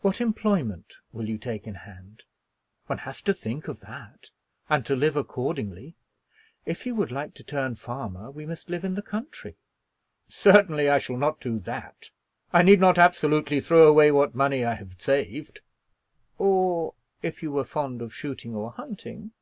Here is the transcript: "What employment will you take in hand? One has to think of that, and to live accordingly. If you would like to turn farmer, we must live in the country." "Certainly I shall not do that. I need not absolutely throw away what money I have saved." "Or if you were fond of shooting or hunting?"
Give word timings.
"What 0.00 0.22
employment 0.22 0.94
will 1.12 1.28
you 1.28 1.36
take 1.36 1.66
in 1.66 1.74
hand? 1.74 2.24
One 2.86 2.96
has 3.00 3.20
to 3.20 3.34
think 3.34 3.68
of 3.68 3.80
that, 3.80 4.30
and 4.70 4.86
to 4.86 4.96
live 4.96 5.14
accordingly. 5.14 5.94
If 6.64 6.86
you 6.86 6.94
would 6.94 7.12
like 7.12 7.34
to 7.34 7.44
turn 7.44 7.74
farmer, 7.74 8.30
we 8.30 8.46
must 8.46 8.70
live 8.70 8.82
in 8.82 8.94
the 8.94 9.02
country." 9.02 9.56
"Certainly 10.30 10.88
I 10.88 10.96
shall 10.96 11.18
not 11.18 11.38
do 11.42 11.58
that. 11.58 12.08
I 12.50 12.62
need 12.62 12.80
not 12.80 12.96
absolutely 12.96 13.60
throw 13.60 13.86
away 13.86 14.10
what 14.10 14.34
money 14.34 14.64
I 14.64 14.72
have 14.72 14.98
saved." 15.02 15.60
"Or 16.38 16.94
if 17.20 17.42
you 17.42 17.52
were 17.52 17.64
fond 17.64 18.00
of 18.00 18.14
shooting 18.14 18.54
or 18.54 18.70
hunting?" 18.70 19.32